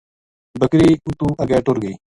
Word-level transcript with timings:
بکری 0.59 0.89
اُتو 1.07 1.27
اگے 1.41 1.57
ٹر 1.65 1.77
گئی۔ 1.83 1.95